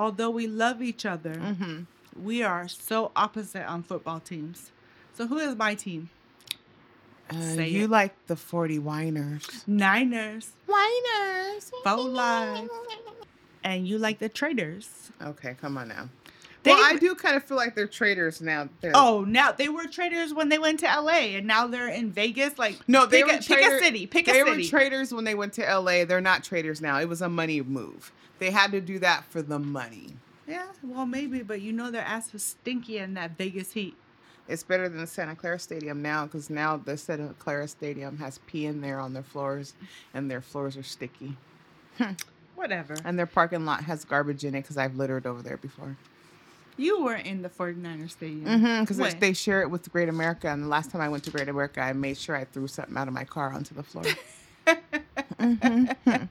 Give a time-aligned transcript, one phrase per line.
[0.00, 1.82] although we love each other, Mm-hmm.
[2.30, 4.70] we are so opposite on football teams.
[5.14, 6.08] So who is my team?
[7.28, 7.90] Uh, Say you it.
[7.90, 9.46] like the 40 whiners.
[9.66, 10.52] Niners.
[10.66, 11.70] Whiners.
[11.84, 12.68] Faux.
[13.62, 15.12] And you like the Traders.
[15.22, 16.08] Okay, come on now.
[16.62, 18.68] They- well, I do kind of feel like they're traitors now.
[18.80, 22.10] They're- Oh, now they were traders when they went to LA, and now they're in
[22.12, 22.58] Vegas.
[22.58, 24.06] Like, No, they pick, were a, pick a city.
[24.06, 24.50] Pick a they city.
[24.50, 26.04] They were traitors when they went to LA.
[26.04, 26.98] They're not traitors now.
[27.00, 28.12] It was a money move.
[28.38, 30.14] They had to do that for the money.
[30.46, 33.94] yeah, well, maybe, but you know their ass was stinky in that Vegas heat.
[34.48, 38.38] It's better than the Santa Clara Stadium now because now the Santa Clara Stadium has
[38.46, 39.74] pee in there on their floors
[40.12, 41.36] and their floors are sticky.
[42.56, 42.96] Whatever.
[43.04, 45.96] And their parking lot has garbage in it because I've littered over there before.
[46.76, 48.44] You were in the 49ers stadium.
[48.46, 48.80] Mm-hmm.
[48.84, 50.48] Because they share it with Great America.
[50.48, 52.96] And the last time I went to Great America, I made sure I threw something
[52.96, 54.04] out of my car onto the floor.
[55.40, 56.28] Mhm.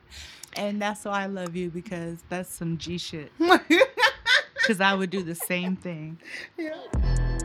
[0.55, 3.31] And that's why I love you because that's some G shit.
[4.61, 6.20] Because I would do the same thing.
[6.58, 7.38] yeah.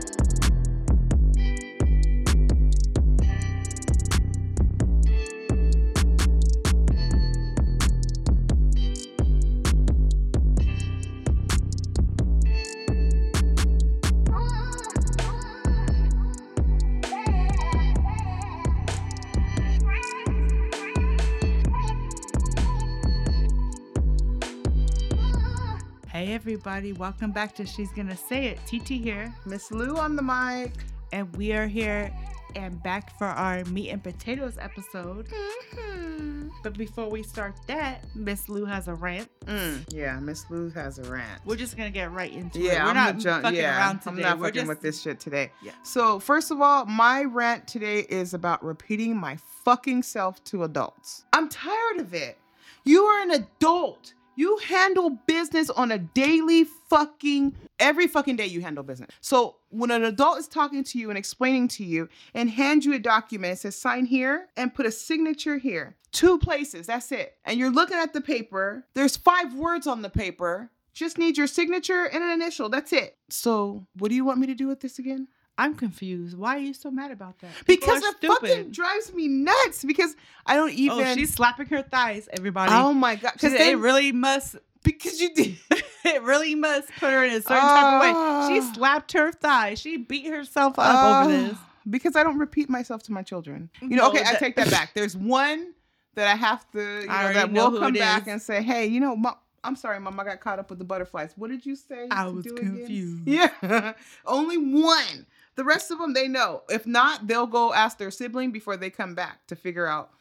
[26.25, 26.91] Hey, everybody.
[26.91, 28.57] Welcome back to She's Gonna Say It.
[28.65, 29.31] TT here.
[29.45, 30.71] Miss Lou on the mic.
[31.13, 32.11] And we are here
[32.55, 35.27] and back for our meat and potatoes episode.
[35.27, 36.47] Mm-hmm.
[36.63, 39.29] But before we start that, Miss Lou has a rant.
[39.45, 41.41] Mm, yeah, Miss Lou has a rant.
[41.45, 42.63] We're just gonna get right into it.
[42.63, 43.43] Yeah, We're I'm not not jump.
[43.43, 44.09] fucking Yeah, around today.
[44.09, 45.51] I'm not We're fucking just, with this shit today.
[45.61, 45.73] Yeah.
[45.83, 51.23] So first of all, my rant today is about repeating my fucking self to adults.
[51.33, 52.39] I'm tired of it.
[52.83, 54.15] You are an adult.
[54.35, 59.09] You handle business on a daily fucking every fucking day you handle business.
[59.21, 62.93] So when an adult is talking to you and explaining to you and hand you
[62.93, 65.95] a document, it says sign here and put a signature here.
[66.11, 67.37] Two places, that's it.
[67.45, 68.85] And you're looking at the paper.
[68.93, 70.71] There's five words on the paper.
[70.93, 72.69] Just need your signature and an initial.
[72.69, 73.17] That's it.
[73.29, 75.27] So what do you want me to do with this again?
[75.57, 76.37] I'm confused.
[76.37, 77.51] Why are you so mad about that?
[77.65, 79.83] People Because it fucking drives me nuts.
[79.85, 80.99] Because I don't even.
[81.07, 82.71] Oh, she's slapping her thighs, everybody.
[82.73, 83.33] Oh my god!
[83.33, 84.57] Because it really must.
[84.83, 85.57] because you did.
[86.07, 88.09] It really must put her in a certain type of way.
[88.53, 88.71] She Ah.
[88.75, 89.73] slapped her thigh.
[89.73, 91.57] She beat herself up over Oh, this.
[91.89, 93.71] Because I don't repeat myself to my children.
[93.81, 94.91] You know, No, okay, I take that back.
[94.93, 95.73] There's one
[96.13, 98.27] that I have to, you I know, that will come back is.
[98.27, 99.33] and say, hey, you know, mom,
[99.63, 101.31] I'm sorry, mom, I got caught up with the butterflies.
[101.35, 102.07] What did you say?
[102.11, 103.21] I was do again?" confused.
[103.27, 103.93] Yeah,
[104.27, 105.25] only one.
[105.55, 106.63] The rest of them, they know.
[106.69, 110.11] If not, they'll go ask their sibling before they come back to figure out.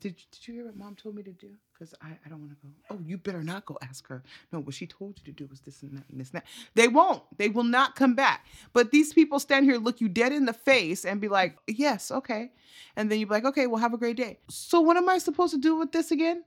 [0.00, 1.48] Did, did you hear what mom told me to do?
[1.72, 2.72] Because I, I don't want to go.
[2.90, 4.22] Oh, you better not go ask her.
[4.52, 6.46] No, what she told you to do was this and that and this and that.
[6.74, 7.22] They won't.
[7.36, 8.46] They will not come back.
[8.72, 12.10] But these people stand here, look you dead in the face, and be like, yes,
[12.10, 12.52] okay.
[12.94, 14.38] And then you'd be like, okay, well, have a great day.
[14.48, 16.44] So what am I supposed to do with this again?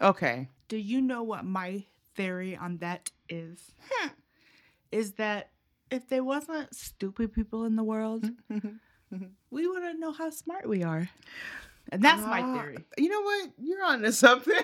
[0.00, 0.48] Okay.
[0.68, 1.84] Do you know what my
[2.14, 3.72] theory on that is?
[3.90, 4.08] Hmm.
[4.92, 5.50] Is that
[5.90, 8.28] if there wasn't stupid people in the world,
[9.50, 11.08] we wouldn't know how smart we are.
[11.92, 12.78] And that's my Ah, theory.
[12.98, 13.50] You know what?
[13.58, 14.58] You're on to something.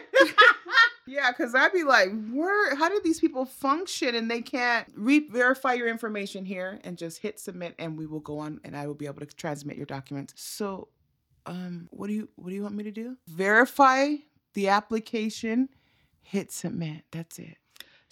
[1.07, 5.29] yeah, because I'd be like, where how do these people function and they can't re-
[5.29, 8.89] verify your information here and just hit submit and we will go on and I
[8.89, 10.35] will be able to transmit your documents.
[10.37, 10.89] So
[11.47, 13.17] um what do you what do you want me to do?
[13.29, 14.15] Verify
[14.55, 15.69] the application,
[16.23, 17.05] hit submit.
[17.13, 17.57] That's it.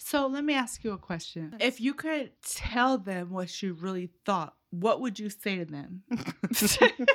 [0.03, 1.55] So let me ask you a question.
[1.59, 6.03] If you could tell them what you really thought, what would you say to them?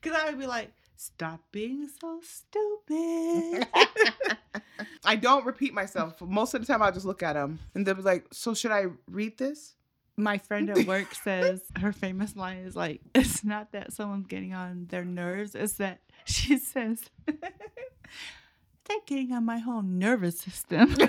[0.00, 3.68] Because I would be like, stop being so stupid.
[5.04, 6.20] I don't repeat myself.
[6.20, 8.72] Most of the time I'll just look at them and they'll be like, so should
[8.72, 9.76] I read this?
[10.16, 14.54] My friend at work says her famous line is like, it's not that someone's getting
[14.54, 17.00] on their nerves, it's that she says,
[19.06, 20.94] getting on my whole nervous system.
[20.98, 21.06] I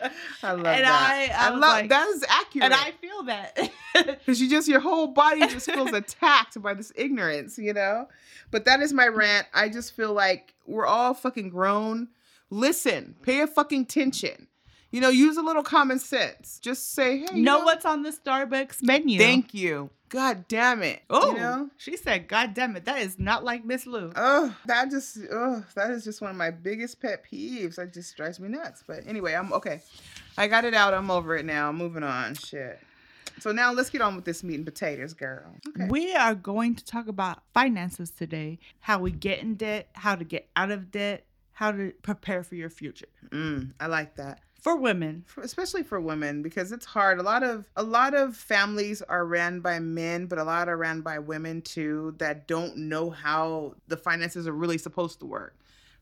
[0.42, 1.30] love And that.
[1.36, 2.64] I- I was love like- that is accurate.
[2.66, 3.70] and I feel that.
[4.18, 8.08] because you just your whole body just feels attacked by this ignorance, you know.
[8.50, 9.46] But that is my rant.
[9.54, 12.08] I just feel like we're all fucking grown.
[12.50, 14.46] Listen, pay a fucking attention.
[14.90, 16.58] You know, use a little common sense.
[16.60, 19.18] Just say, hey, you know what's on the Starbucks menu?
[19.18, 19.90] Thank you.
[20.08, 21.02] God damn it.
[21.10, 21.70] Oh, you know.
[21.76, 24.12] she said, God damn it, that is not like Miss Lou.
[24.16, 27.76] Oh, that just oh, that is just one of my biggest pet peeves.
[27.76, 28.82] That just drives me nuts.
[28.86, 29.82] But anyway, I'm okay.
[30.36, 30.94] I got it out.
[30.94, 31.68] I'm over it now.
[31.68, 32.34] I'm moving on.
[32.34, 32.80] Shit.
[33.40, 35.54] So now let's get on with this meat and potatoes, girl.
[35.68, 35.86] Okay.
[35.88, 40.24] We are going to talk about finances today, how we get in debt, how to
[40.24, 43.08] get out of debt, how to prepare for your future.
[43.30, 44.40] Mm, I like that.
[44.58, 45.24] For women.
[45.26, 49.24] for- especially for women because it's hard a lot of a lot of families are
[49.24, 53.74] ran by men but a lot are ran by women too that don't know how
[53.86, 55.54] the finances are really supposed to work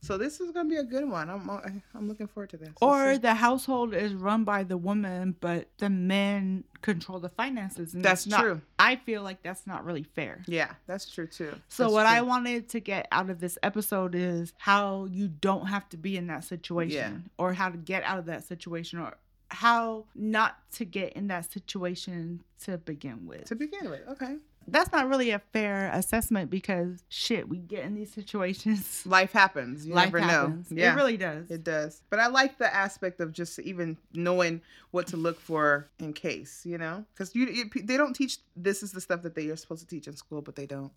[0.06, 1.60] so this is gonna be a good one i'm uh,
[1.94, 5.90] i'm looking forward to this Or the household is run by the woman, but the
[5.90, 7.94] men control the finances.
[7.94, 10.42] And that's it's not- true I feel like that's not really fair.
[10.46, 14.14] yeah that's true too So That's what I wanted to get out of this episode
[14.14, 17.44] is how you don't have to be in that situation yeah.
[17.44, 19.16] or how to get out of that situation or
[19.48, 23.44] how not to get in that situation to begin with.
[23.44, 24.36] to begin with okay
[24.68, 29.02] That's not really a fair assessment because shit, we get in these situations.
[29.06, 30.70] life happens you Life never happens.
[30.70, 31.50] know yeah It really does.
[31.50, 32.02] It does.
[32.10, 34.60] But I like the aspect of just even knowing
[34.90, 37.04] what to look for in case, you know?
[37.14, 39.86] Because you, you, they don't teach this is the stuff that they are supposed to
[39.86, 40.92] teach in school, but they don't.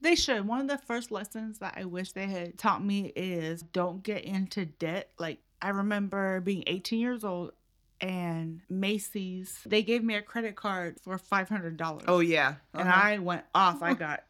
[0.00, 0.46] They should.
[0.46, 4.24] One of the first lessons that I wish they had taught me is don't get
[4.24, 5.10] into debt.
[5.18, 7.52] Like I remember being 18 years old
[8.00, 12.04] and Macy's, they gave me a credit card for $500.
[12.08, 12.54] Oh, yeah.
[12.74, 13.00] and Uh-huh.
[13.04, 13.82] I went off.
[13.82, 14.22] I got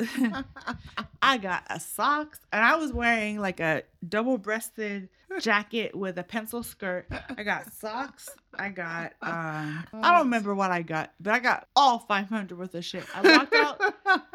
[1.22, 5.08] I got a socks and I was wearing like a double-breasted
[5.40, 7.06] jacket with a pencil skirt.
[7.36, 8.28] I got socks.
[8.58, 12.74] I got um I don't remember what I got, but I got all 500 worth
[12.74, 13.04] of shit.
[13.14, 13.80] I walked out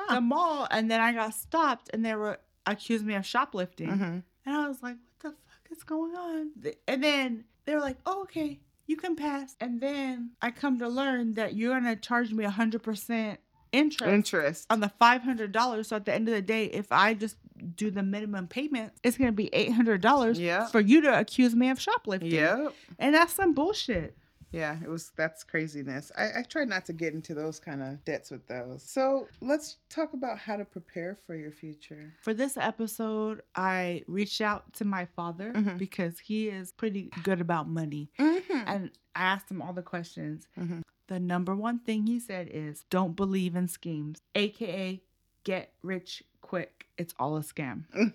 [0.09, 3.89] the mall and then I got stopped and they were accused me of shoplifting.
[3.89, 4.23] Mhm.
[4.45, 6.51] And I was like, what the fuck is going on?
[6.87, 9.55] And then they were like, oh, okay, you can pass.
[9.61, 13.37] And then I come to learn that you're going to charge me 100%
[13.71, 14.65] interest Interest.
[14.69, 15.85] on the $500.
[15.85, 17.37] So at the end of the day, if I just
[17.77, 20.67] do the minimum payment, it's going to be $800 Yeah.
[20.67, 22.31] for you to accuse me of shoplifting.
[22.31, 22.73] Yep.
[22.99, 24.17] And that's some bullshit.
[24.51, 26.11] Yeah, it was that's craziness.
[26.17, 28.83] I, I try not to get into those kind of debts with those.
[28.83, 32.13] So let's talk about how to prepare for your future.
[32.21, 35.77] For this episode, I reached out to my father Mhm.
[35.77, 38.09] because he is pretty good about money.
[38.19, 38.63] Mm-hmm.
[38.67, 40.47] and I asked him all the questions.
[40.59, 40.81] Mhm.
[41.07, 45.01] The number one thing he said is don't believe in schemes, aka
[45.43, 46.87] get rich quick.
[46.97, 47.83] It's all a scam.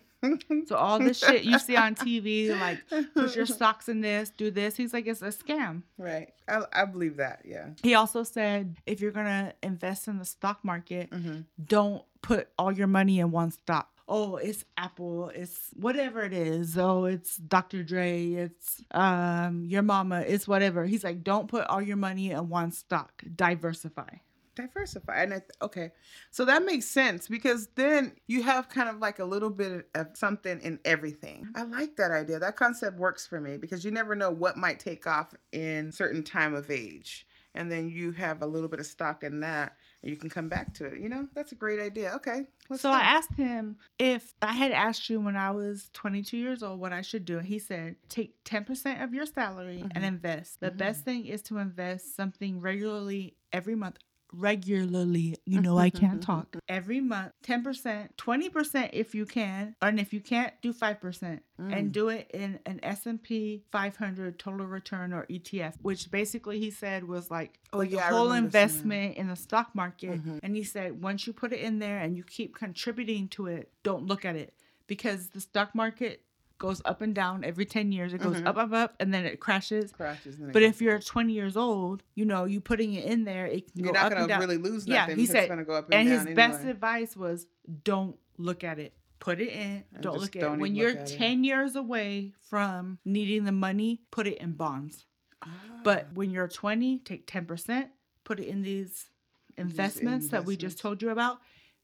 [0.67, 2.79] So all this shit you see on TV, like
[3.15, 5.83] put your stocks in this, do this, he's like it's a scam.
[5.99, 6.33] right.
[6.49, 7.43] I, I believe that.
[7.45, 7.71] Yeah.
[7.83, 11.41] He also said if you're gonna invest in the stock market, Mm-hmm.
[11.65, 13.89] don't put all your money in one stock.
[14.09, 16.79] Oh, it's Apple, it's whatever it is.
[16.79, 17.83] Oh, it's Dr.
[17.83, 20.87] Dre, it's um your mama, it's whatever.
[20.87, 23.23] He's like, don't put all your money in one stock.
[23.35, 24.09] Diversify.
[24.57, 25.93] Diversify and I, okay
[26.31, 30.09] so that makes sense because then you have kind of like a little bit of
[30.15, 34.15] something in everything i like that idea that concept works for me because you never
[34.15, 38.47] know what might take off in certain time of age and then you have a
[38.47, 41.29] little bit of stock in that and you can come back to it you know
[41.35, 42.43] that's a great idea okay
[42.73, 42.95] so go.
[42.95, 46.93] I asked him if I had asked you when I was 22 years old what
[46.93, 47.39] I should do.
[47.39, 50.09] He said, take 10% of your salary and Mhm.
[50.09, 50.61] invest.
[50.61, 50.77] The Mhm.
[50.77, 53.99] best thing is to invest something regularly every month.
[54.33, 56.57] Regularly, you know, I can't talk.
[56.69, 61.73] Every month, 10%, 20% if you can, and if you can't, do 5% Mm.
[61.73, 67.09] and do it in an S&P 500 total return or ETF, which basically he said
[67.09, 68.37] was like, Oh, like yeah, whole that.
[68.45, 70.23] investment in the stock market.
[70.23, 70.41] Mhm.
[70.43, 73.73] And he said, once you put it in there and you keep contributing to it,
[73.85, 74.53] don't look at it
[74.87, 76.26] because the stock market
[76.59, 78.15] goes up and down every 10 years.
[78.15, 78.47] It goes Mhm.
[78.47, 79.93] up, up, up, and then it crashes.
[79.93, 81.05] crashes it But if you're up.
[81.05, 84.13] 20 years old, you know, you putting it in there, it can you're go not
[84.13, 84.41] up and down.
[84.41, 86.65] really lose Yeah, nothing he said- it's gonna go up and, and his down best
[86.65, 87.47] advice was
[87.85, 88.95] don't look at it.
[89.19, 89.85] Put it in.
[89.93, 90.61] And Don't look at don't it.
[90.61, 91.17] When you're look at it.
[91.19, 95.05] 10 years away from needing the money, put it in bonds.
[95.43, 95.81] Ah.
[95.85, 97.91] But when you're 20, take 10%,
[98.25, 99.11] put it in these
[99.57, 101.41] investments that we just told you about.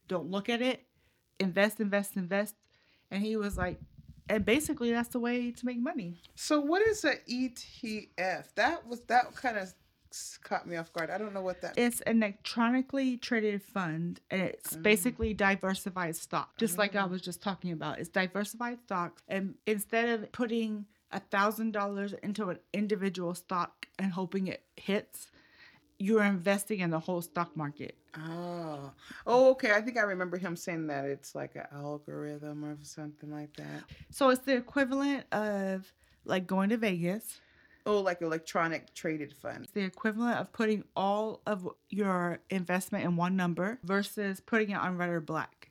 [0.09, 0.87] Don't look at it.
[1.39, 2.55] Invest, invest, invest.
[3.11, 3.81] And he was like,
[4.29, 6.21] and basically that's the way to make money.
[6.35, 8.55] So what is a ETF?
[8.55, 9.73] That was that kind of
[10.43, 11.09] caught me off guard.
[11.11, 11.79] I don't know what that.
[11.79, 14.83] It's an electronically traded fund and it's Mm.
[14.83, 17.07] basically diversified stock, just like I Oh.
[17.07, 17.99] was just talking about.
[17.99, 19.23] It's diversified stocks.
[19.27, 25.29] And instead of putting a thousand dollars into an individual stock and hoping it hits,
[26.03, 27.95] you're investing in the whole stock market.
[28.17, 28.91] Oh,
[29.25, 29.73] oh, okay.
[29.73, 33.85] I think I remember him saying that it's like an algorithm or something like that.
[34.11, 35.93] So it's the equivalent of
[36.25, 37.41] like going to Vegas.
[37.87, 39.65] Oh, like electronic traded fund.
[39.65, 44.79] It's the equivalent of putting all of your investment in one number versus putting it
[44.79, 45.71] on red or black.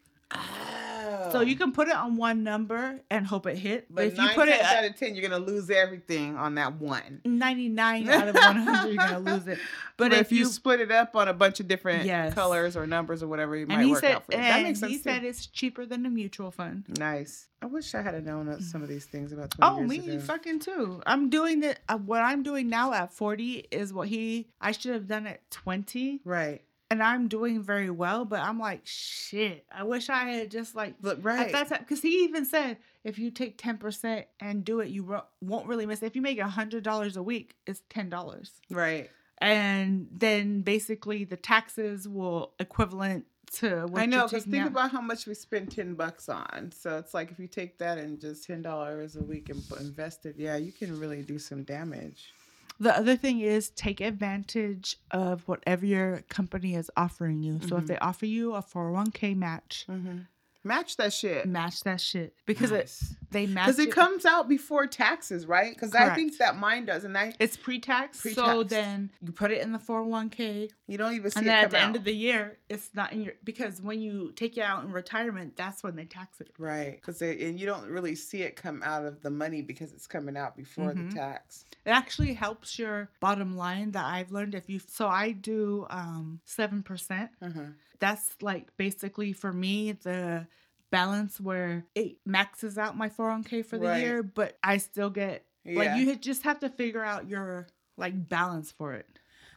[1.31, 3.87] So you can put it on one number and hope it hit.
[3.89, 6.79] But, But if you put it out of ten, you're gonna lose everything on that
[6.79, 7.21] one.
[7.25, 9.59] 99 out of 100, you're going to lose it.
[9.97, 12.33] But, But, if, you, split it up on a bunch of different Yes.
[12.33, 14.37] colors or numbers or whatever, it might work said, out for you.
[14.39, 14.91] That makes sense.
[14.91, 15.03] he too.
[15.03, 16.85] said it's cheaper than a mutual fund.
[16.97, 17.47] nice.
[17.63, 20.19] I wish I had known some of these things about 20 Oh, me ago.
[20.19, 20.99] fucking too.
[21.05, 21.79] I'm doing it.
[21.87, 25.47] Uh, what I'm doing now at 40 is what he, I should have done at
[25.51, 26.21] 20.
[26.25, 26.63] Right.
[26.91, 29.65] And I'm doing very well, but I'm like, shit.
[29.73, 33.17] I wish I had just like Look, At that time, because he even said if
[33.17, 36.03] you take ten percent and do it, you ro- won't really miss.
[36.03, 36.07] It.
[36.07, 39.09] If you make a hundred dollars a week, it's ten dollars, right.
[39.37, 44.67] and then basically the taxes will equivalent to what I know, because think out.
[44.69, 46.71] about how much we spend 10 bucks on.
[46.73, 50.25] So it's like if you take that and just $10 a week and put- invest
[50.25, 52.33] it, yeah, you can really do some damage.
[52.81, 57.59] The other thing is take advantage of whatever your company is offering you.
[57.61, 57.87] So if Mhm.
[57.87, 60.19] they offer you a 401k match, Mm-hmm.
[60.63, 61.47] Match that shit.
[61.47, 62.93] match that shit because it
[63.31, 65.73] they match Because it comes out before taxes, right?
[65.73, 68.69] Because I think that mine does, and I It's pre-tax, so Pre-taxed.
[68.69, 71.71] then you put it in the 401k, you don't even see and it then at
[71.71, 71.83] the out.
[71.83, 74.91] end of the year, it's not in your because when you take it out in
[74.91, 76.51] retirement, that's when they tax it.
[76.59, 80.05] right, because and you don't really see it come out of the money because it's
[80.07, 81.09] coming out before Mhm.
[81.09, 81.65] the tax.
[81.85, 84.53] It actually helps your bottom line that I've learned.
[84.53, 87.31] If you so I do um seven percent.
[87.41, 87.61] Uh-huh.
[88.01, 90.47] That's like basically for me the
[90.91, 94.01] balance where it maxes out my 401k for the Right.
[94.01, 97.67] year, but I still get Yeah, like you just have to figure out your
[97.97, 99.07] like balance for it.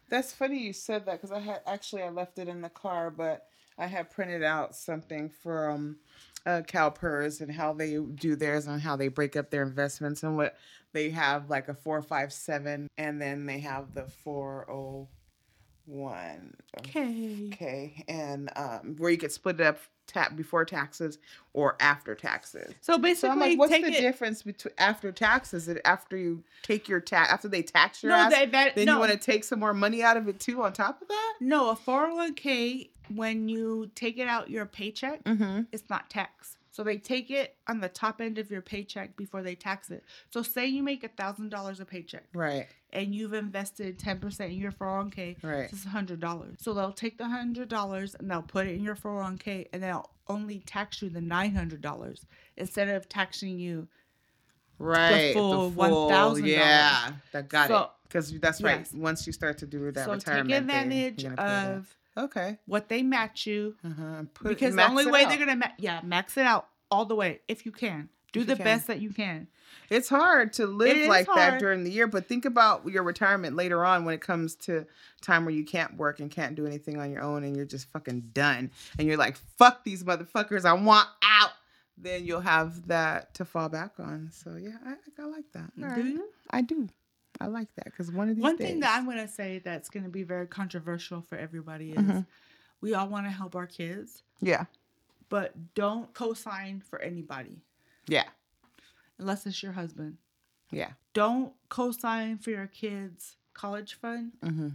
[0.09, 3.11] that's funny you said that because I had actually I left it in the car,
[3.11, 3.49] but
[3.79, 5.97] I had printed out something from
[6.47, 10.37] uh, CalPERS and how they do theirs and how they break up their investments and
[10.37, 10.57] what
[10.93, 15.09] they have like a four five seven and then they have the four oh
[15.87, 16.55] one.
[16.81, 17.51] Okay.
[17.53, 21.19] Okay, and um, where you could split it up ta- before taxes
[21.53, 22.75] or after taxes.
[22.81, 24.01] So So basically, I'm like, what's take the it.
[24.01, 25.69] difference between after taxes?
[25.69, 28.33] It after you take your tax after they tax your No, ass?
[28.33, 28.95] that, that then no.
[28.95, 31.35] you want to take some more money out of it too on top of that?
[31.41, 35.63] No, a 401k, when you take it out your paycheck, Mm-hmm.
[35.73, 36.57] it's not taxed.
[36.75, 40.03] So they take it on the top end of your paycheck before they tax it.
[40.31, 44.51] So say you make a thousand dollars a paycheck Right, and you've invested ten percent
[44.53, 45.37] in your 401k.
[45.45, 46.57] right, It's a hundred dollars.
[46.59, 50.11] So they'll take the hundred dollars and they'll put it in your 401k and they'll
[50.27, 52.27] only tax you the nine hundred dollars
[52.57, 53.87] instead of taxing you.
[54.81, 55.29] right.
[55.29, 56.45] The full $1,000.
[56.45, 57.91] Yeah, that got So- it.
[58.09, 58.79] Because that's right.
[58.81, 58.93] Yes.
[58.93, 62.59] Once you start to do that so retirement, take advantage pay of Okay.
[62.67, 64.23] what they match you Uh-huh.
[64.35, 65.29] Put, because the only way out.
[65.31, 68.47] they're gonna ma- yeah max it out all the way if you can do If
[68.49, 68.65] the can.
[68.65, 69.49] best that you can
[69.91, 73.57] It's hard to live is like that during the year, but think about your retirement
[73.57, 74.87] later on when it comes to
[75.23, 77.89] time where you can't work and can't do anything on your own and you're just
[77.91, 78.71] fucking done.
[78.99, 81.51] And you're like, fuck these motherfuckers, I want out.
[81.97, 84.31] Then you'll have that to fall back on.
[84.33, 85.71] So yeah, I, I like that.
[85.83, 86.05] All do right.
[86.05, 86.89] you I do.
[87.41, 89.89] I like that because one of these one days, thing that i'm gonna say that's
[89.89, 92.27] gonna be very controversial for everybody is Mhm.
[92.81, 94.67] we all want to help our kids yeah,
[95.29, 97.63] but don't co-sign for anybody
[98.07, 98.29] yeah,
[99.19, 100.19] unless it's your husband
[100.71, 100.91] yeah.
[101.13, 104.69] don't co-sign for your kids college fund Mm-hmm.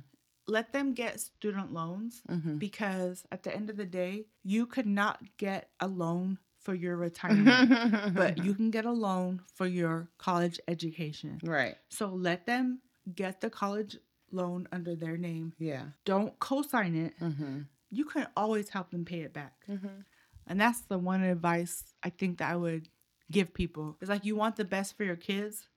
[0.47, 2.57] let them get student loans Mm-hmm.
[2.57, 6.39] because at the end of the day you could not get a loan
[6.69, 12.07] for your retirement but you can get a loan for your college education right, So
[12.09, 12.79] let them
[13.15, 13.97] get the college
[14.31, 15.53] loan under their name.
[15.57, 15.85] yeah.
[16.05, 17.13] Don't co-sign it.
[17.19, 17.61] Mm-hmm.
[17.89, 19.53] You can always help them pay it back.
[19.67, 20.01] Mm-hmm.
[20.45, 22.89] And that's the one advice I think that I would
[23.31, 23.97] give people.
[24.01, 25.67] It's like you want the best for your kids,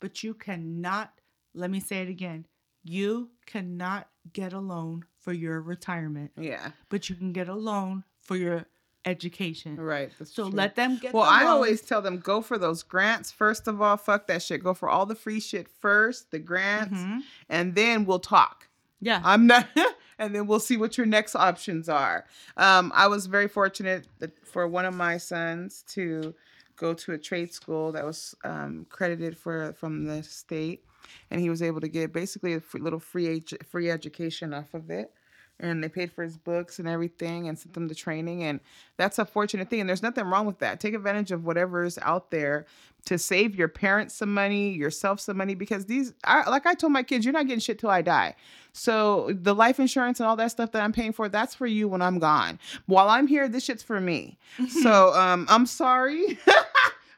[0.00, 1.10] but you cannot,
[1.54, 2.46] let me say it again,
[2.82, 8.04] you cannot get a loan for your retirement, Yeah, but you can get a loan
[8.20, 8.66] for your
[9.04, 9.76] education.
[9.76, 10.10] right.
[10.24, 10.52] So true.
[10.52, 13.96] let them get Well, I always tell them go for those grants first of all.
[13.96, 14.62] Fuck that shit.
[14.62, 17.20] Go for all the free shit first, the grants, Mhm.
[17.48, 18.68] and then we'll talk.
[19.00, 19.20] Yeah.
[19.24, 19.68] I'm not,
[20.18, 22.24] and then we'll see what your next options are.
[22.56, 26.34] Um, I was very fortunate that for one of my sons to
[26.76, 30.84] go to a trade school that was um, credited for from the state,
[31.30, 34.90] and he was able to get basically a free, little free free education off of
[34.90, 35.12] it.
[35.60, 38.58] And they paid for his books and everything, and sent them to training, and
[38.96, 39.80] that's a fortunate thing.
[39.80, 40.80] And there's nothing wrong with that.
[40.80, 42.66] Take advantage of whatever is out there
[43.06, 46.92] to save your parents some money, yourself some money, because these, I, like I told
[46.92, 48.34] my kids, you're not getting shit till I die.
[48.72, 51.86] So the life insurance and all that stuff that I'm paying for, that's for you
[51.86, 52.58] when I'm gone.
[52.86, 54.38] While I'm here, this shit's for me.
[54.82, 56.38] so um, I'm sorry,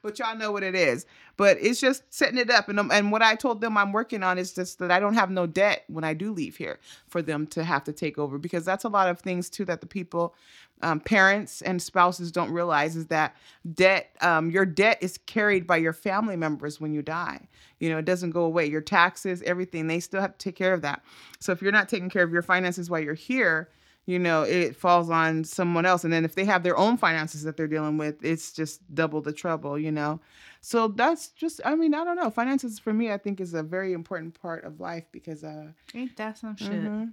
[0.06, 1.04] but y'all know what it is.
[1.36, 4.38] But it's just setting it up, and and what I told them I'm working on
[4.38, 7.46] is just that I don't have no debt when I do leave here for them
[7.48, 10.34] to have to take over because that's a lot of things too that the people
[10.82, 13.34] um, parents and spouses don't realize is that
[13.74, 17.48] debt, um, your debt is carried by your family members when you die.
[17.80, 18.66] You know, it doesn't go away.
[18.66, 21.02] Your taxes, everything, they still have to take care of that.
[21.40, 23.70] So if you're not taking care of your finances while you're here,
[24.06, 26.04] you know, it falls on someone else.
[26.04, 29.20] And then if they have their own finances that they're dealing with, it's just double
[29.20, 30.20] the trouble, you know?
[30.60, 32.30] So that's just, I mean, I don't know.
[32.30, 36.16] Finances for me, I think is a very important part of life because, uh, Ain't
[36.16, 36.70] that some shit?
[36.70, 37.12] mhm.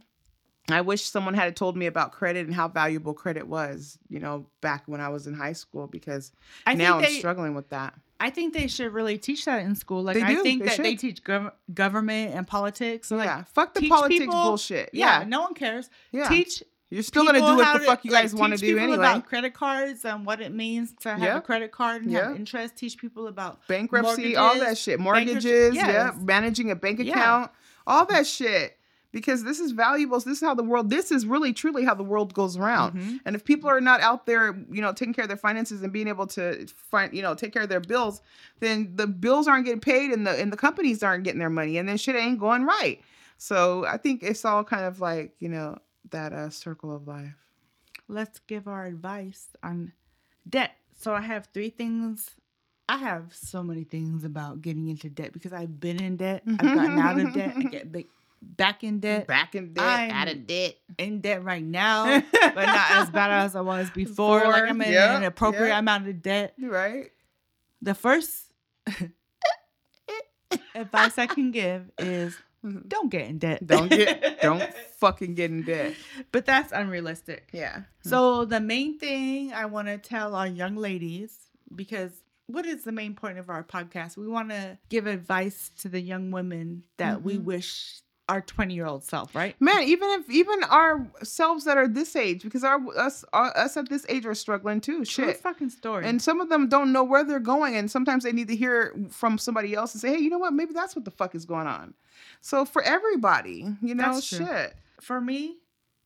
[0.69, 4.45] I wish someone had told me about credit and how valuable credit was, you know,
[4.61, 6.31] back when I was in high school because
[6.65, 7.93] I now I'm they, struggling with that.
[8.21, 10.03] I think they should really teach that in school.
[10.03, 10.99] Like They I think they that they should.
[10.99, 13.11] teach gov- government and politics.
[13.11, 13.43] Like, yeah.
[13.53, 14.91] Fuck the politics people- bullshit.
[14.93, 15.27] yeah, Yeah.
[15.27, 15.89] no one cares.
[16.13, 16.29] Yeah.
[16.29, 18.59] Teach You're still going to do what the to- fuck you like, guys want to
[18.59, 18.97] do people anyway.
[18.97, 21.37] About credit cards and what it means to have Yeah.
[21.37, 22.27] a credit card and Yeah.
[22.27, 22.75] have interest.
[22.75, 27.11] Teach people about bankruptcy, all that shit, mortgages, yeah, managing a bank Yeah.
[27.13, 27.51] account,
[27.87, 28.77] all that shit.
[29.11, 30.17] Because this is valuable.
[30.19, 30.89] This is how the world.
[30.89, 32.93] This is really truly how the world goes around.
[32.99, 33.19] Mhm.
[33.25, 35.93] And if people are not out there, you know, taking care of their finances and
[35.93, 38.21] being able to find, you know, take care of their bills,
[38.59, 41.77] then the bills aren't getting paid and the and the companies aren't getting their money,
[41.77, 43.01] and then shit ain't going right.
[43.37, 45.77] So I think it's all kind of like you know
[46.13, 47.35] that uh, circle of life.
[48.07, 49.91] let's give our advice on
[50.49, 50.71] debt.
[50.99, 52.31] So I have three things.
[52.89, 56.43] I have so many things about getting into debt because I've been in debt.
[56.47, 57.53] I've gotten out of debt.
[57.57, 58.07] I get big,
[58.41, 59.25] back in debt.
[59.27, 60.75] Back in debt, I'm- out of debt.
[60.97, 64.43] In debt right now, but not as bad as I was before.
[64.43, 65.79] like I'm in yeah, an appropriate yeah.
[65.79, 66.53] amount of debt.
[66.61, 67.11] right.
[67.81, 68.51] The first
[70.75, 72.35] advice I can give is
[72.87, 73.65] don't get in debt.
[73.65, 74.63] Don't get, don't
[74.99, 75.93] fucking get in debt.
[76.31, 77.49] But that's unrealistic.
[77.51, 77.81] Yeah.
[78.01, 81.37] So the main thing I want to tell our young ladies,
[81.75, 82.11] because
[82.47, 84.17] what is the main point of our podcast?
[84.17, 87.43] We want to give advice to the young women that we Mhm.
[87.43, 89.59] wish our 20 year old self, right?
[89.59, 93.89] Man, even if even ourselves that are this age, because our us our, us at
[93.89, 95.03] this age are struggling too.
[95.03, 95.37] True Shit.
[95.41, 96.05] fucking story.
[96.05, 98.93] And some of them don't know where they're going, and sometimes they need to hear
[99.09, 100.53] from somebody else and say, "Hey, you know what?
[100.53, 101.93] Maybe that's what the fuck is going on."
[102.45, 104.45] So for everybody, you know, That's true.
[104.45, 104.75] shit.
[104.99, 105.57] For me,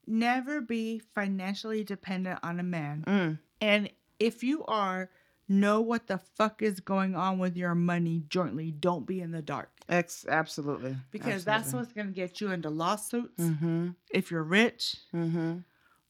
[0.06, 3.03] never be financially dependent on a man.
[3.08, 3.39] Mm.
[3.60, 3.89] And
[4.20, 5.10] if you are,
[5.50, 8.70] know what the fuck is going on with your money jointly.
[8.70, 9.70] Don't be in the dark.
[9.89, 10.96] Ex- absolutely.
[11.10, 13.89] Because that's what's going to get you into lawsuits Mm-hmm.
[14.12, 15.59] if you're rich Mm-hmm.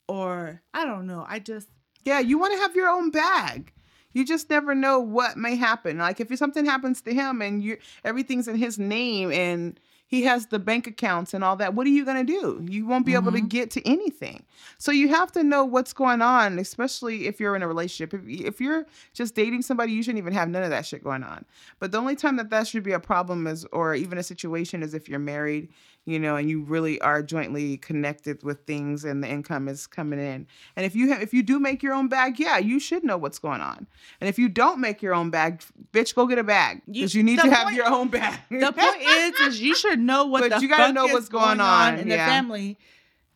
[0.10, 1.25] or I don't know.
[1.28, 1.69] I just
[2.04, 3.71] Yeah, you want to have your own bag.
[4.13, 5.99] You just never know what may happen.
[5.99, 10.48] Like if something happens to him and you everything's in his name and he has
[10.48, 12.65] the bank accounts and all that, what are you going to do?
[12.72, 13.50] You won't be able to Mhm.
[13.50, 14.43] get to anything.
[14.78, 18.13] So you have to know what's going on, especially if you're in a relationship.
[18.13, 21.24] If, if you're just dating somebody, you shouldn't even have none of that shit going
[21.24, 21.43] on.
[21.80, 24.82] But the only time that that should be a problem is, or even a situation,
[24.82, 25.70] is if you're married,
[26.08, 30.20] you know, and you really are jointly connected with things and the income is coming
[30.20, 30.48] in.
[30.78, 33.17] And if you have, if you do make your own bag, yeah, you should know
[33.17, 33.86] what's going on.
[34.22, 37.24] And if you don't make your own bag, bitch, go get a bag because you,
[37.24, 38.39] need to have your own bag.
[38.50, 42.00] the point is, is you should know what But you gotta know what's going on,
[42.00, 42.78] in the family.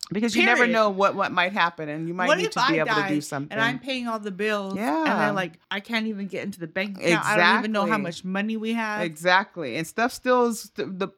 [0.10, 2.80] because you never know what what might happen, and you might what need to be
[2.80, 3.52] I able to do something.
[3.52, 4.76] and I'm paying all the bills?
[4.76, 5.18] and Yeah.
[5.20, 7.26] they're like, I can't even get into the bank account.
[7.26, 9.02] I don't even know how much money we have.
[9.02, 10.86] exactly, and stuff still is the.
[10.86, 11.10] the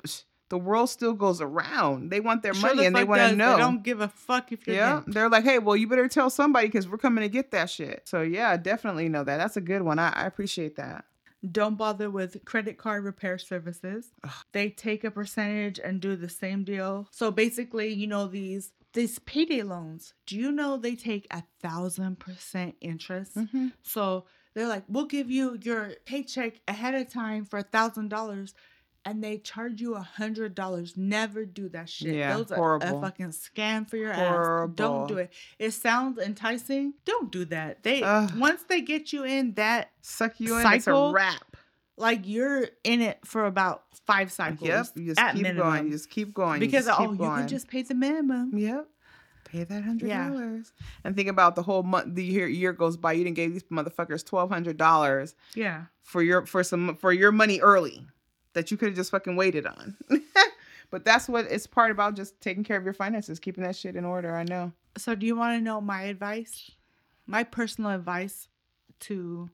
[0.53, 2.11] the world still goes around.
[2.11, 3.53] They want their Sure money the and they want to know.
[3.53, 5.15] They don't give a fuck if you're Yeah, dead.
[5.15, 8.03] they're like, hey, well, you better tell somebody because we're coming to get that shit.
[8.05, 9.37] So yeah, definitely know that.
[9.37, 9.97] That's a good one.
[9.97, 11.05] I, I appreciate that.
[11.51, 14.11] Don't bother with credit card repair services.
[14.51, 17.07] They take a percentage and do the same deal.
[17.09, 20.13] So basically, you know these these payday loans.
[20.27, 23.35] Do you know they take a thousand percent interest?
[23.35, 23.69] Mm-hmm.
[23.81, 28.53] So they're like, we'll give you your paycheck ahead of time for a thousand dollars,
[29.05, 30.95] and they charge you a hundred dollars.
[30.95, 32.15] Never do that shit.
[32.15, 33.01] Yeah, Those are a horrible.
[33.01, 34.69] fucking scam for your ass.
[34.75, 35.31] Don't do it.
[35.59, 36.93] It sounds enticing.
[37.05, 37.83] Don't do that.
[37.83, 38.31] They Ugh.
[38.37, 40.61] once they get you in that, Suck you in.
[40.63, 40.75] Cycle?
[40.77, 41.57] It's a wrap.
[41.97, 44.67] like you're in it for about five cycles.
[44.67, 44.85] Yep.
[44.95, 45.67] You just at keep minimum.
[45.67, 45.85] going.
[45.85, 46.61] You just keep going.
[46.61, 47.39] you because just oh, you going.
[47.39, 48.57] can just pay the minimum.
[48.57, 48.87] Yep.
[49.45, 50.29] Pay that hundred Yeah.
[50.29, 50.71] dollars.
[51.03, 52.15] And think about the whole month.
[52.15, 53.13] The year year goes by.
[53.13, 55.83] You didn't give these motherfuckers twelve hundred dollars Yeah.
[56.01, 58.07] for your for some for your money early
[58.53, 59.95] that you could have just fucking waited on.
[60.91, 62.15] but that's what it's part about.
[62.15, 64.35] Just taking care of your finances, keeping that shit in order.
[64.35, 64.71] I know.
[64.97, 66.71] So do you want to know my advice?
[67.25, 68.47] My personal advice
[69.01, 69.49] to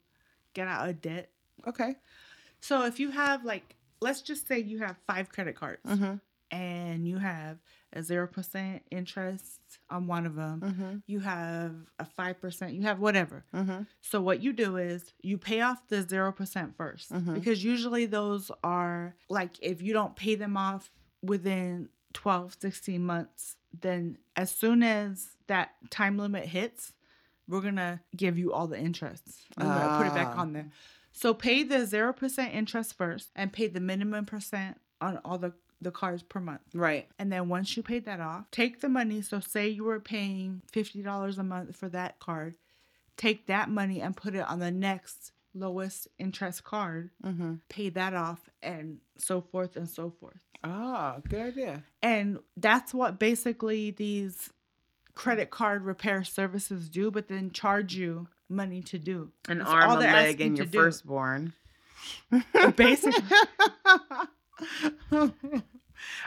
[0.53, 1.29] get out of debt.
[1.67, 1.95] Okay.
[2.61, 6.15] So if you have like let's just say you have five credit cards Mm-hmm.
[6.51, 7.57] and you have
[7.93, 10.61] a 0% interest on one of them.
[10.61, 10.97] Mm-hmm.
[11.07, 13.45] You have a 5%, you have whatever.
[13.53, 13.83] Mm-hmm.
[14.01, 17.33] So what you do is you pay off the 0% 1st Mhm.
[17.33, 20.91] because usually those are like if you don't pay them off
[21.23, 26.93] within 12 16 months then as soon as that time limit hits
[27.47, 29.23] we're gonna give you all the interest.
[29.57, 30.41] We're gonna put it back Ah.
[30.41, 30.69] on there.
[31.11, 35.53] So pay the zero percent interest first, and pay the minimum percent on all the
[35.81, 36.61] the cards per month.
[36.73, 37.07] Right.
[37.17, 39.21] And then once you paid that off, take the money.
[39.21, 42.55] So say you were paying fifty dollars a month for that card,
[43.17, 47.55] take that money and put it on the next lowest interest card, Mm-hmm.
[47.69, 50.37] pay that off, and so forth and so forth.
[50.63, 51.83] Ah, good idea.
[52.03, 54.49] And that's what basically these
[55.15, 59.31] credit card repair services do, but then charge you money to do.
[59.47, 60.77] An That's arm, all a they're leg, and your do.
[60.79, 61.53] firstborn.
[62.75, 63.23] Basically.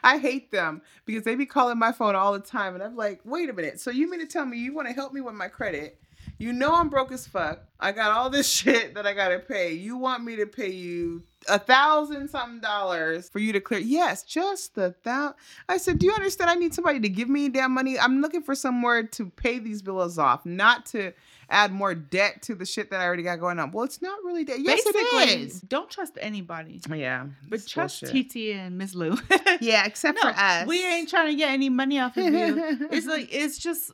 [0.03, 3.21] I hate them because they be calling my phone all the time, and I'm like,
[3.25, 3.81] wait a minute.
[3.81, 5.99] So you mean to tell me you want to help me with my credit?
[6.39, 7.61] You know I'm broke as fuck.
[7.79, 9.75] I got all this shit that I gotta pay.
[9.75, 13.81] You want me to pay you a thousand something dollars for you to clear?
[13.81, 15.35] Yes, just the thou.
[15.69, 16.51] I said, do you understand?
[16.51, 17.99] I need somebody to give me damn money.
[17.99, 21.13] I'm looking for somewhere to pay these bills off, not to
[21.53, 23.71] add more debt to the shit that I already got going on.
[23.71, 24.59] Well, it's not really debt.
[24.61, 25.61] Yes, Basically, is.
[25.61, 26.81] don't trust anybody.
[26.93, 28.31] Yeah, But trust bullshit.
[28.31, 28.95] TT and Ms.
[28.95, 29.17] Lou.
[29.61, 30.67] Yeah, except no, for us.
[30.67, 32.33] we ain't trying to get any money off of you.
[32.91, 33.93] it's like it's just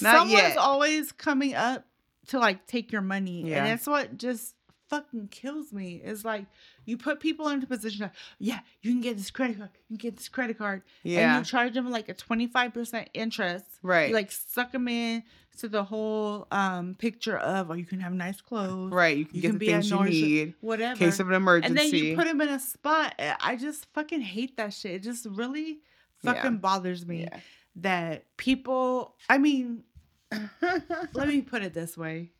[0.00, 0.56] Not someone's yet.
[0.56, 1.84] always coming up
[2.28, 3.58] to like take your money, Yeah.
[3.58, 4.54] and that's what just
[4.88, 6.00] fucking kills me.
[6.04, 6.46] Is like
[6.84, 9.96] you put people into a position like, yeah, you can get this credit card, you
[9.98, 13.08] can get this credit card, yeah, and you charge them like a twenty five percent
[13.14, 13.66] interest.
[13.82, 15.22] right, You like suck them in
[15.58, 19.16] to the whole um picture of, oh, you can have nice clothes, right.
[19.18, 20.98] You can you get can the be things you need whatever.
[20.98, 21.68] case of an emergency.
[21.68, 23.14] and then you put them in a spot.
[23.18, 24.92] eh, I just fucking hate that shit.
[24.92, 25.78] It just really
[26.24, 26.58] fucking Yeah.
[26.58, 27.40] bothers me yeah.
[27.76, 29.14] that people.
[29.28, 29.84] I mean,
[31.12, 32.30] let me put it this way: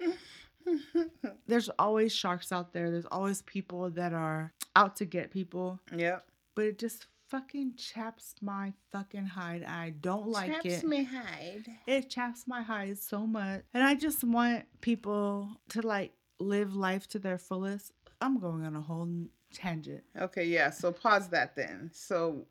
[1.47, 2.91] there's always sharks out there.
[2.91, 6.27] There's always people that are out to get people, yep.
[6.55, 9.65] but it just fucking chaps my fucking hide.
[9.65, 10.71] I don't like it.
[10.71, 11.65] Chaps my hide.
[11.87, 17.09] It chaps my hide so much, and I just want people to like live life
[17.09, 17.93] to their fullest.
[18.21, 19.09] I'm going on a whole
[19.53, 20.05] tangent.
[20.19, 20.71] Okay, yeah.
[20.71, 21.91] So pause that then.
[21.93, 22.47] So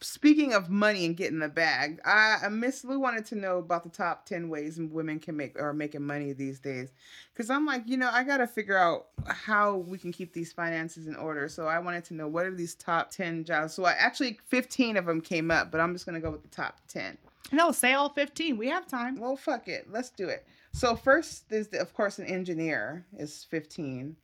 [0.00, 3.82] speaking of money and getting the bag, I uh, Miss Lou wanted to know about
[3.82, 6.92] the top ten ways women can make or making money these days.
[7.36, 11.06] Cause I'm like, you know, I gotta figure out how we can keep these finances
[11.06, 11.48] in order.
[11.48, 13.74] So I wanted to know what are these top ten jobs.
[13.74, 16.48] So I actually 15 of them came up, but I'm just gonna go with the
[16.48, 17.18] top 10.
[17.52, 18.56] No, say all 15.
[18.56, 19.20] We have time.
[19.20, 19.86] Well, fuck it.
[19.90, 20.46] Let's do it.
[20.72, 24.16] So first is the, of course an engineer is 15.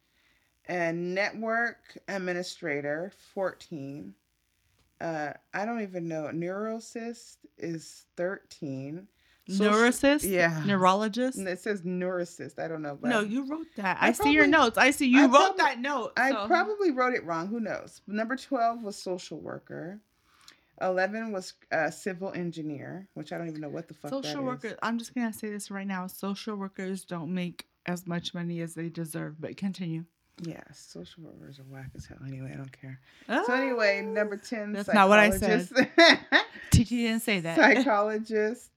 [0.67, 4.15] And network administrator 14.
[5.01, 6.31] Uh I don't even know.
[6.33, 9.07] Neurosist is 13.
[9.49, 10.29] Social- Neurosist?
[10.29, 10.63] Yeah.
[10.67, 11.39] Neurologist?
[11.39, 12.59] And It says neurosist.
[12.59, 12.97] I don't know.
[13.01, 13.99] But No, you wrote that.
[14.01, 14.79] I I, see your notes.
[14.79, 16.13] I see you I wrote probably- that note.
[16.17, 17.49] I probably wrote it wrong.
[17.49, 18.01] Who knows?
[18.07, 20.01] Number 12 was social worker.
[20.83, 24.47] 11 was uh, civil engineer, which I don't even know what the fuck social is.
[24.47, 24.75] workers.
[24.83, 26.07] I'm just gonna say this right now.
[26.07, 29.41] Social workers don't make as much money as they deserve.
[29.41, 30.05] But continue.
[30.43, 32.19] Yeah, social workers are whack as hell.
[32.27, 32.99] Anyway, I don't care.
[33.29, 33.43] Ah.
[33.47, 34.73] So anyway, number ten.
[34.73, 35.69] That's not what I said.
[36.71, 37.57] TT didn't say that.
[37.57, 38.71] psychologist.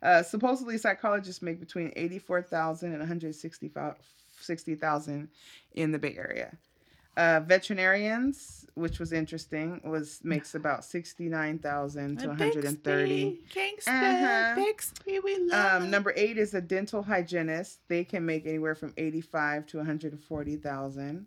[0.00, 3.68] Uh, supposedly, psychologists make between eighty-four thousand and one hundred sixty
[4.76, 5.28] thousand
[5.74, 6.56] in the Bay Area.
[7.18, 13.40] Uh, veterinarians, which was interesting, was makes about sixty-nine thousand to one hundred and thirty.
[13.88, 14.54] Uh-huh.
[14.54, 15.82] Bixby, we love.
[15.82, 17.80] Um, number eight is a dental hygienist.
[17.88, 21.26] They can make anywhere from eighty-five to one hundred forty thousand.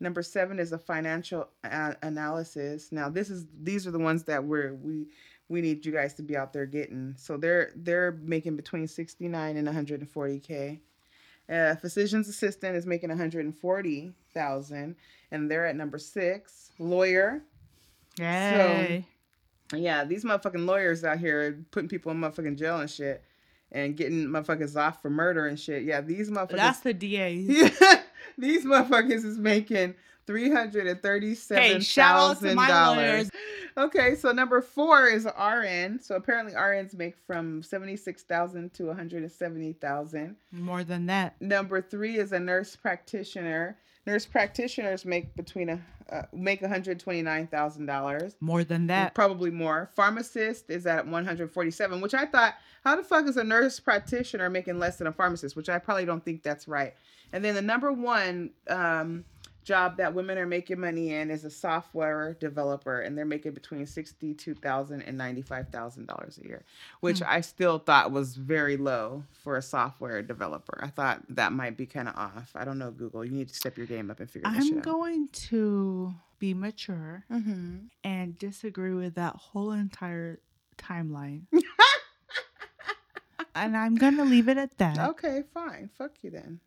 [0.00, 2.90] Number seven is a financial a- analysis.
[2.90, 5.06] Now, this is these are the ones that we're we
[5.48, 7.14] we need you guys to be out there getting.
[7.16, 10.80] So they're they're making between sixty-nine and one hundred and forty k.
[11.50, 14.96] Uh, physician's assistant is making one hundred and forty thousand,
[15.30, 16.70] and they're at number six.
[16.78, 17.42] Lawyer,
[18.18, 19.04] Yay.
[19.74, 23.24] yeah, these motherfucking lawyers out here putting people in motherfucking jail and shit
[23.72, 25.84] and getting motherfuckers off for murder and shit.
[25.84, 27.36] Yeah, these motherfuckers That's the DA.
[28.38, 29.94] these motherfuckers is making
[30.30, 33.30] three hundred and thirty-seven Hey, shout out to thousand my dollars.
[33.76, 35.98] Okay, so number four is RN.
[36.00, 40.36] So apparently RNs make from seventy-six thousand to one hundred and seventy thousand.
[40.52, 41.40] More than that.
[41.42, 43.76] Number three is a nurse practitioner.
[44.06, 45.80] Nurse practitioners make between a
[46.12, 48.36] uh, make one hundred twenty-nine thousand dollars.
[48.40, 49.14] More than that.
[49.14, 49.90] Probably more.
[49.96, 54.78] Pharmacist is at 147, which I thought, how the fuck is a nurse practitioner making
[54.78, 55.56] less than a pharmacist?
[55.56, 56.94] Which I probably don't think that's right.
[57.32, 59.24] And then the number one um,
[59.64, 63.86] job that women are making money in is a software developer, and they're making between
[63.86, 66.64] sixty-two thousand and ninety-five thousand dollars and $95,000 a year,
[67.00, 67.24] which Hmm.
[67.28, 70.78] I still thought was very low for a software developer.
[70.82, 72.52] I thought that might be kind of off.
[72.54, 73.24] I don't know, Google.
[73.24, 74.84] You need to step your game up and figure shit I'm out.
[74.84, 77.76] going to be mature mm-hmm.
[78.02, 80.40] and disagree with that whole entire
[80.78, 81.42] timeline.
[83.54, 84.98] and I'm gonna leave it at that.
[85.10, 85.90] Okay, fine.
[85.96, 86.60] Fuck you then.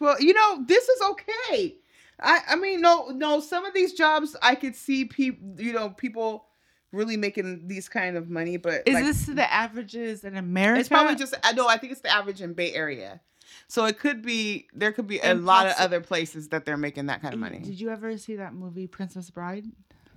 [0.00, 1.76] Well, you know, this is okay.
[2.20, 3.40] I I mean, no, no.
[3.40, 6.46] Some of these jobs I could see people, you know, people
[6.92, 10.80] really making these kind of money, but Is like, this the averages in America?
[10.80, 13.20] It's probably just I know I think it's the average in Bay Area.
[13.68, 17.06] So it could be there could be a lot of other places that they're making
[17.06, 17.60] that kind of money.
[17.60, 19.66] Did you ever see that movie Princess Bride?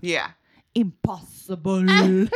[0.01, 0.31] Yeah.
[0.75, 1.83] Impossible.
[1.86, 2.29] that,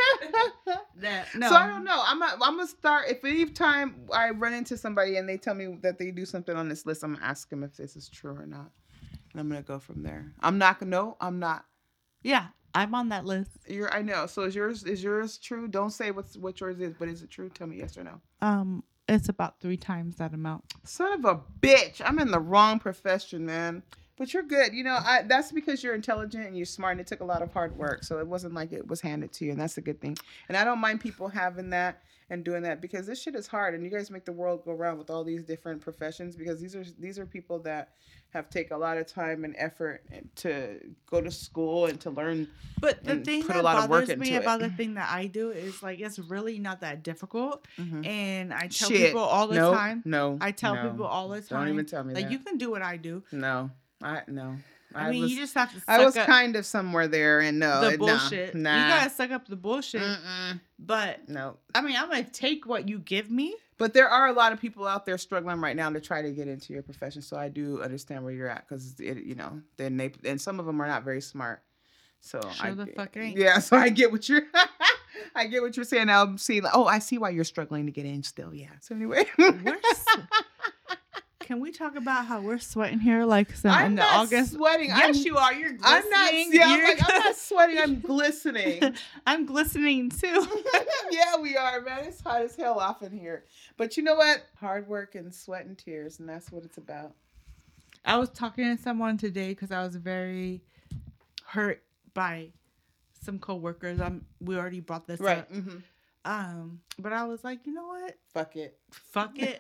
[1.36, 1.50] no.
[1.50, 2.02] So I don't know.
[2.04, 5.54] I'm a, I'm gonna start if any time I run into somebody and they tell
[5.54, 8.10] me that they do something on this list, I'm gonna ask them if this is
[8.10, 8.72] true or not,
[9.32, 10.34] and I'm gonna go from there.
[10.40, 10.92] I'm not gonna.
[10.92, 11.66] No, I'm not.
[12.24, 13.52] Yeah, I'm on that list.
[13.68, 13.94] You're.
[13.94, 14.26] I know.
[14.28, 15.68] So is yours is yours true?
[15.68, 17.50] Don't say what's what yours is, but is it true?
[17.50, 18.22] Tell me yes or no.
[18.42, 20.64] Um, it's about three times that amount.
[20.84, 22.02] Son of a bitch!
[22.04, 23.84] I'm in the wrong profession, man.
[24.18, 24.74] But you're good.
[24.74, 27.42] You know, I, that's because you're intelligent and you're smart, and it took a lot
[27.42, 28.04] of hard work.
[28.04, 30.16] So it wasn't like it was handed to you, and that's a good thing.
[30.48, 33.76] And I don't mind people having that and doing that because this shit is hard,
[33.76, 36.76] and you guys make the world go round with all these different professions because these
[36.76, 37.90] are these are people that
[38.30, 40.02] have take a lot of time and effort
[40.38, 42.48] to go to school and to learn.
[42.80, 44.42] But the thing that lot of work bothers me into it.
[44.44, 48.06] about the thing that I do is like it's really not that difficult, Mhm.
[48.08, 49.08] and I tell Shit.
[49.08, 50.02] people all the time.
[50.06, 50.90] No, I tell no.
[50.90, 51.60] people all the time.
[51.66, 52.32] Don't even tell me like that.
[52.32, 53.24] you can do what I do.
[53.34, 54.56] No, I no.
[54.96, 55.80] I, mean, was, you just have to.
[55.80, 58.56] Suck I was kind of somewhere there, and no, the it- nah, bullshit.
[58.56, 60.02] Nah, You gotta suck up the bullshit.
[60.02, 60.60] Mm-mm.
[60.80, 61.58] But no.
[61.76, 63.56] I mean, I'm gonna take what you give me.
[63.78, 66.32] But there are a lot of people out there struggling right now to try to
[66.32, 67.24] get into your profession.
[67.24, 70.60] So I do understand where you're at because it, you know, then they and some
[70.60, 71.64] of them are not very smart.
[72.20, 73.38] So Sure I the fuck ain't.
[73.38, 74.44] Yeah, so I get what you're.
[75.36, 76.10] I get what you're saying.
[76.10, 76.64] I'm seeing.
[76.64, 78.54] Like, oh, I see why you're struggling to get in still.
[78.54, 78.70] Yeah.
[78.82, 79.80] So anyway, We're
[81.52, 84.54] Can we talk about how we're sweating here like some I'm not August?
[84.54, 84.88] sweating.
[84.88, 85.54] Yes, I'm, you are.
[85.54, 86.02] You're glistening.
[86.02, 86.34] I'm not.
[86.34, 87.78] Yeah, I'm, like, I'm not sweating.
[87.78, 88.96] I'm glistening.
[89.28, 90.48] I'm glistening too.
[91.12, 92.06] yeah, we are, man.
[92.06, 93.44] It's hot as hell off in here.
[93.76, 94.46] But you know what?
[94.62, 97.16] Hard work and sweat and tears, and that's what it's about.
[98.06, 100.62] I was talking to someone today because I was very
[101.44, 101.84] hurt
[102.14, 102.48] by
[103.26, 104.00] some coworkers.
[104.00, 105.52] I'm we already brought this up.
[105.52, 105.80] Mm-hmm.
[106.24, 108.16] Um, but I was like, you know what?
[108.34, 108.78] Fuck it.
[108.90, 109.60] Fuck it.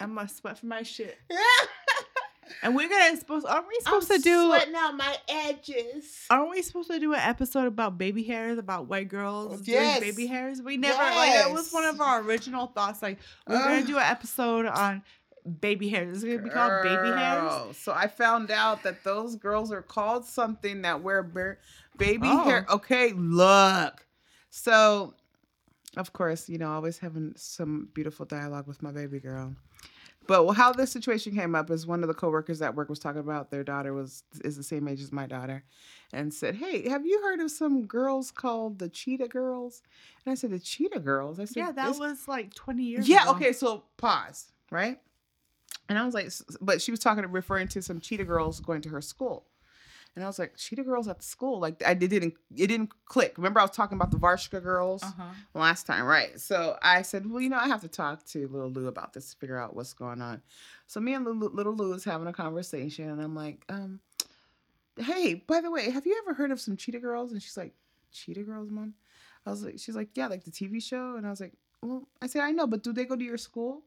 [0.00, 1.18] I'm gonna sweat for my shit.
[2.62, 6.24] And we're gonna supposed aren't we supposed to do sweating out my edges.
[6.30, 10.00] aren't we supposed to do an episode about baby hairs, about white girls Yes.
[10.00, 10.62] doing baby hairs?
[10.62, 13.02] We never like that was one of our original thoughts.
[13.02, 15.02] Like we're gonna do an episode on
[15.60, 16.16] baby hairs.
[16.16, 17.76] It's gonna be called baby hairs.
[17.76, 22.44] So I found out that those girls are called something that wear baby Oh.
[22.44, 22.64] hair.
[22.70, 24.06] Okay, look.
[24.48, 25.12] So,
[25.98, 29.54] of course, you know, always having some beautiful dialogue with my baby girl.
[30.28, 33.20] But how this situation came up is one of the coworkers at work was talking
[33.20, 35.64] about their daughter was is the same age as my daughter,
[36.12, 39.82] and said, "Hey, have you heard of some girls called the Cheetah Girls?"
[40.24, 43.14] And I said, "The Cheetah Girls." I said, Yeah, that was like 20 years ago.
[43.14, 43.32] yeah, ago.
[43.32, 45.00] okay, so pause, right?
[45.88, 48.82] And I was like, s- but she was talking referring to some cheetah girls going
[48.82, 49.46] to her school.
[50.16, 51.60] And I was like, cheetah girls at the school?
[51.60, 53.34] Like I it didn't it didn't click.
[53.36, 55.24] Remember I was talking about the Varshka girls Uh-huh.
[55.54, 56.40] last time, right?
[56.40, 59.30] So I said, well, you know, I have to talk to little Lou about this
[59.30, 60.42] to figure out what's going on.
[60.88, 64.00] So me and little, little Lou is having a conversation, and I'm like, um,
[64.96, 67.32] hey, by the way, have you ever heard of some cheetah girls?
[67.32, 67.74] And she's like,
[68.12, 68.94] cheetah girls, mom?
[69.46, 71.14] I was like, she's like, yeah, like the TV show.
[71.16, 73.38] And I was like, well, I said, I know, but do they go to your
[73.38, 73.82] school?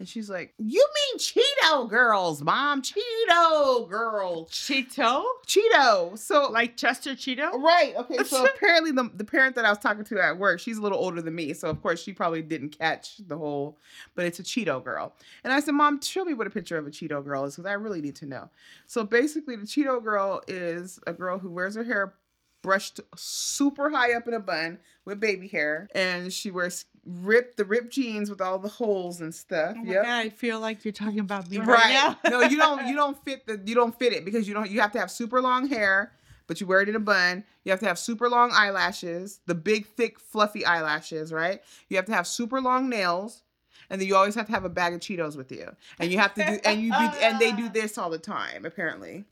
[0.00, 2.80] And she's like, you mean Cheeto girls, mom?
[2.80, 4.50] Cheeto girls.
[4.50, 5.24] Cheeto?
[5.46, 6.16] Cheeto.
[6.18, 7.52] So Like Chester Cheeto?
[7.52, 7.92] Right.
[7.94, 8.24] Okay.
[8.24, 10.96] So apparently, the the parent that I was talking to at work, she's a little
[10.96, 13.76] older than me, so of course she probably didn't catch the whole.
[14.14, 15.12] But it's a Cheeto girl,
[15.44, 17.68] and I said, "Mom, show me what a picture of a Cheeto girl is, because
[17.68, 18.48] I really need to know."
[18.86, 22.14] So basically, the Cheeto girl is a girl who wears her hair
[22.62, 27.64] brushed super high up in a bun with baby hair, and she wears ripped the
[27.64, 29.76] ripped jeans with all the holes and stuff.
[29.78, 29.84] Oh.
[29.84, 31.92] God, I feel like you're talking about me right, Right.
[31.92, 32.18] now.
[32.30, 32.86] no, you don't.
[32.86, 33.60] You don't fit the.
[33.64, 34.70] You don't fit it because you don't.
[34.70, 36.12] You have to have super long hair,
[36.46, 37.44] but you wear it in a bun.
[37.64, 41.32] You have to have super long eyelashes, the big, thick, fluffy eyelashes.
[41.32, 41.60] Right.
[41.88, 43.42] You have to have super long nails,
[43.88, 45.74] and then you always have to have a bag of Cheetos with you.
[45.98, 46.58] And you have to do.
[46.64, 47.08] And you be.
[47.22, 48.64] And they do this all the time.
[48.64, 49.24] Apparently.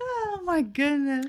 [0.00, 1.26] Oh my goodness.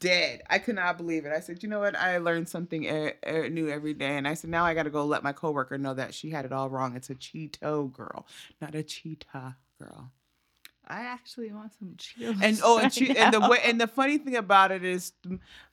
[0.00, 0.42] Dead.
[0.48, 1.32] I could not believe it.
[1.32, 1.96] I said, you know what?
[1.96, 4.16] I learned something e- e- new every day.
[4.16, 6.44] And I said, now I got to go let my coworker know that she had
[6.44, 6.96] it all wrong.
[6.96, 8.26] It's a Cheeto girl,
[8.60, 10.10] not a cheetah girl.
[10.86, 12.42] I actually want some Cheetos.
[12.42, 15.12] and oh and, right and the way and the funny thing about it is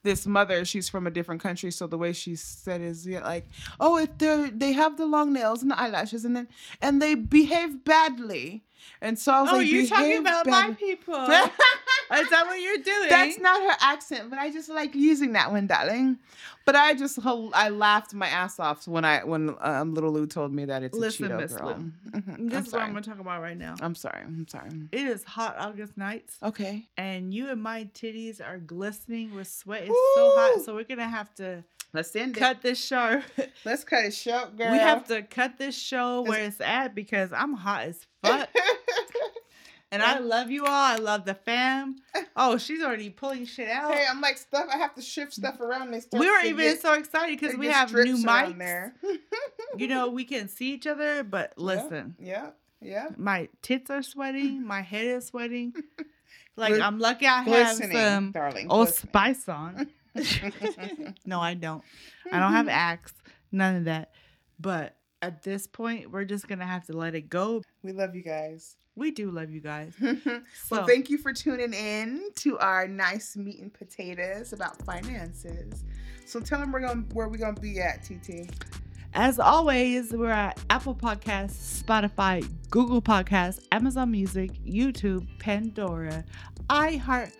[0.04, 3.46] this mother she's from a different country so the way she said is yeah, like
[3.82, 6.48] oh if they they have the long nails and the eyelashes and then
[6.82, 8.64] and they behave badly
[9.02, 11.14] and so I was Oh, like you're talking "Behave about my people.
[12.14, 13.10] Is that what you're doing?
[13.10, 16.18] That's not her accent, but I just like using that one, darling.
[16.66, 20.54] But I just I laughed my ass off when I when um, little Lou told
[20.54, 21.68] me that it's Listen, a Cheeto Miss girl.
[21.78, 22.20] Lou.
[22.22, 22.50] Mhm.
[22.52, 22.82] This is what.
[22.84, 23.76] I'm gonna talk about right now.
[23.82, 24.22] I'm sorry.
[24.24, 24.70] I'm sorry.
[24.92, 26.88] It is hot August nights, Okay.
[26.98, 29.84] and you and my titties are glistening with sweat.
[29.88, 32.40] It's so hot, so we're gonna have to Let's end it.
[32.40, 33.22] cut this show.
[33.66, 34.72] Let's cut it short, girl.
[34.72, 38.50] we have to cut this show where it's at because I'm hot as fuck.
[39.94, 40.72] And I love you all.
[40.72, 41.98] I love the fam.
[42.36, 43.94] Oh, she's already pulling shit out.
[43.94, 44.68] hey, I'm like stuff.
[44.74, 45.92] I have to shift stuff around.
[45.92, 48.58] They we were even get- so excited because we have new strips mics.
[48.58, 48.96] there.
[49.78, 52.50] You know, we can see each other, but listen, Yeah.
[52.82, 53.08] Yeah.
[53.16, 55.74] my tits are sweating, my head is sweating.
[56.58, 58.68] Like Glis- I'm lucky I have Glistening, some darling.
[58.70, 59.10] Old glistening.
[59.10, 59.88] Spice on.
[61.26, 61.82] no, I don't.
[62.32, 63.14] I don't have Axe.
[63.54, 64.12] None of that.
[64.60, 67.62] But at this point, we're just gonna have to let it go.
[67.84, 68.76] We love you guys.
[68.96, 69.94] We do love you guys.
[70.70, 75.84] well, thank you for tuning in to our nice meat and potatoes about finances.
[76.26, 78.50] So tell them we're going where we're gonna be at, TT.
[79.14, 86.24] As always, we're at Apple Podcasts, Spotify, Google Podcasts, Amazon Music, YouTube, Pandora,
[86.70, 87.34] iHeart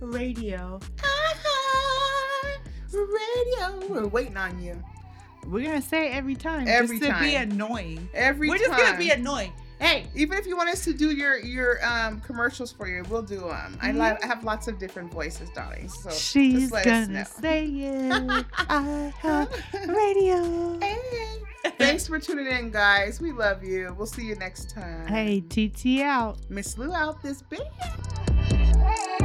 [0.00, 0.80] Radio.
[2.92, 3.88] Radio.
[3.88, 4.82] We're waiting on you.
[5.46, 6.66] We're gonna say it every time.
[6.68, 8.08] Every just to be annoying.
[8.14, 8.66] Every We're time.
[8.68, 9.52] just gonna be annoying.
[9.80, 13.22] Hey, Even if you want us to do your your um commercials for you, we'll
[13.22, 13.78] do them.
[13.80, 14.24] I, li- Mhm.
[14.24, 15.88] I have lots of different voices, darling.
[15.88, 18.44] So she's just let us gonna say it.
[19.88, 20.78] Radio.
[20.80, 21.42] Hey.
[21.78, 23.20] Thanks for tuning in, guys.
[23.20, 23.94] We love you.
[23.96, 25.06] We'll see you next time.
[25.06, 26.38] Hey, TT out.
[26.48, 29.24] Miss Lou out this bitch.